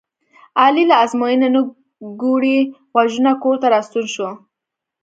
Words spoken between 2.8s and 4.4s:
غوږونه کورته راستون شو.